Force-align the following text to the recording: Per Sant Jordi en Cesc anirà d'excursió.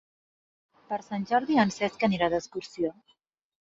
Per 0.87 0.99
Sant 1.09 1.29
Jordi 1.33 1.61
en 1.67 1.77
Cesc 1.79 2.09
anirà 2.11 2.35
d'excursió. 2.37 2.97